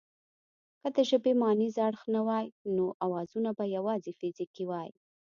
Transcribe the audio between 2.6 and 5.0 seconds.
نو اوازونه به یواځې فزیکي وای